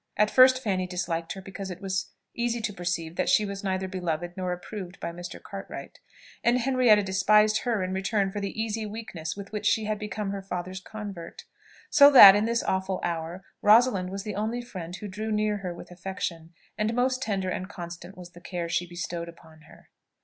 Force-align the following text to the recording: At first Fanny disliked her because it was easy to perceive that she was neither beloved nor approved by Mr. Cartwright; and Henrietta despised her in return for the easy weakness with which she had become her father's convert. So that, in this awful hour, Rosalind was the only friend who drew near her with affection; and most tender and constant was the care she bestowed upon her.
At 0.17 0.31
first 0.31 0.63
Fanny 0.63 0.87
disliked 0.87 1.33
her 1.33 1.43
because 1.43 1.69
it 1.69 1.79
was 1.79 2.09
easy 2.33 2.59
to 2.59 2.73
perceive 2.73 3.17
that 3.17 3.29
she 3.29 3.45
was 3.45 3.63
neither 3.63 3.87
beloved 3.87 4.33
nor 4.35 4.51
approved 4.51 4.99
by 4.99 5.11
Mr. 5.11 5.39
Cartwright; 5.39 5.99
and 6.43 6.57
Henrietta 6.57 7.03
despised 7.03 7.59
her 7.59 7.83
in 7.83 7.93
return 7.93 8.31
for 8.31 8.39
the 8.39 8.59
easy 8.59 8.83
weakness 8.87 9.37
with 9.37 9.51
which 9.51 9.67
she 9.67 9.85
had 9.85 9.99
become 9.99 10.31
her 10.31 10.41
father's 10.41 10.79
convert. 10.79 11.43
So 11.91 12.09
that, 12.09 12.35
in 12.35 12.45
this 12.45 12.63
awful 12.63 12.99
hour, 13.03 13.43
Rosalind 13.61 14.09
was 14.09 14.23
the 14.23 14.33
only 14.33 14.63
friend 14.63 14.95
who 14.95 15.07
drew 15.07 15.31
near 15.31 15.57
her 15.57 15.71
with 15.71 15.91
affection; 15.91 16.55
and 16.79 16.95
most 16.95 17.21
tender 17.21 17.49
and 17.49 17.69
constant 17.69 18.17
was 18.17 18.31
the 18.31 18.41
care 18.41 18.67
she 18.69 18.87
bestowed 18.87 19.29
upon 19.29 19.61
her. 19.67 19.89